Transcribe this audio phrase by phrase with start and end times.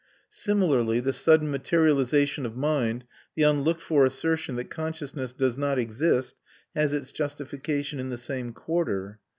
[0.31, 3.03] Similarly the sudden materialisation of mind,
[3.35, 6.35] the unlooked for assertion that consciousness does not exist,
[6.73, 9.19] has its justification in the same quarter.